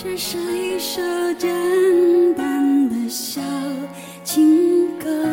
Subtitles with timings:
[0.00, 1.02] 这是一首
[1.36, 1.52] 简
[2.34, 3.40] 单的小
[4.22, 5.24] 情歌，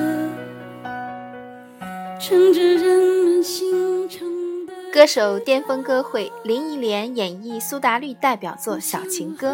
[2.20, 4.28] 唱着人们心肠
[4.66, 4.74] 的。
[4.92, 9.52] 歌手巅峰歌会，林忆莲演绎苏打绿代表作《小情歌》，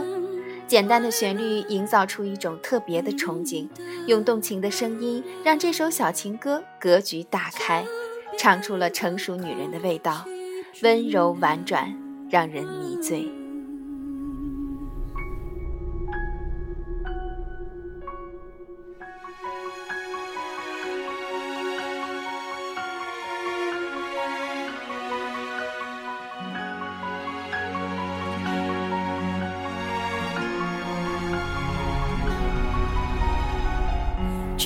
[0.65, 3.67] 简单的旋律营造出一种特别的憧憬，
[4.07, 7.85] 用动情的声音让这首小情歌格局大开，
[8.39, 10.23] 唱出了成熟女人的味道，
[10.81, 11.93] 温柔婉转，
[12.29, 13.29] 让人迷醉。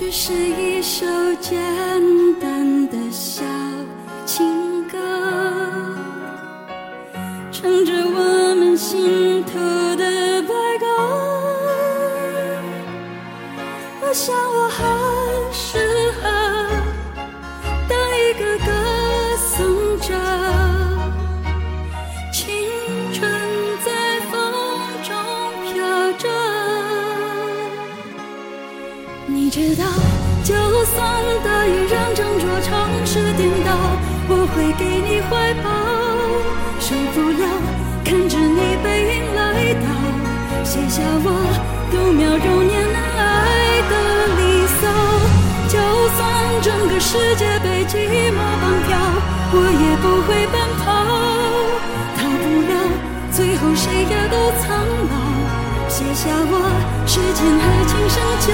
[0.06, 1.04] 只是一首
[1.42, 1.60] 简
[2.40, 3.44] 单的小
[4.24, 5.00] 情歌，
[7.52, 9.60] 唱着我们心头
[9.96, 10.86] 的白鸽。
[14.00, 14.86] 我想我还
[15.52, 15.85] 是
[30.46, 31.02] 就算
[31.44, 32.72] 大雨让整座城
[33.04, 33.74] 市颠倒，
[34.30, 35.66] 我会给你怀抱。
[36.80, 37.50] 受不了
[38.06, 39.90] 看着你背影来到，
[40.64, 41.34] 写下我
[41.90, 43.94] 度秒如年爱的
[44.38, 44.86] 离骚。
[45.68, 45.82] 就
[46.14, 46.22] 算
[46.62, 49.02] 整个世界被寂寞绑票，
[49.50, 50.86] 我也不会奔跑。
[52.18, 52.72] 逃不了，
[53.32, 54.78] 最后谁也都苍
[55.10, 55.90] 老。
[55.90, 56.54] 写下我
[57.08, 58.54] 时间和琴声交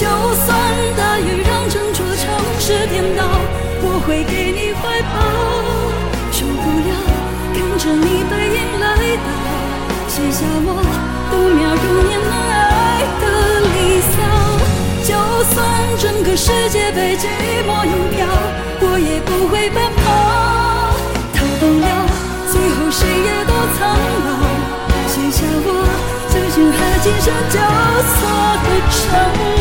[0.00, 0.48] 就算
[0.96, 2.24] 大雨让整座城
[2.58, 3.22] 市颠倒，
[3.82, 5.20] 我会给你怀抱。
[6.32, 6.90] 受不了
[7.52, 9.28] 看着你背影来到，
[10.08, 10.68] 写下我
[11.28, 13.24] 度秒如年的爱的
[13.60, 14.16] 离骚。
[15.04, 15.12] 就
[15.52, 15.54] 算
[15.98, 17.28] 整个世界被寂
[17.68, 18.24] 寞拥抱，
[18.80, 20.96] 我也不会奔跑。
[21.36, 22.08] 逃不了，
[22.48, 23.78] 最后谁也都苍
[24.24, 24.28] 老。
[25.08, 25.68] 写下我。
[26.30, 27.58] 究竟和今生交
[28.08, 28.16] 错
[28.64, 28.98] 的城
[29.56, 29.59] 堡。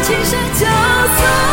[0.00, 1.51] 琴声交错。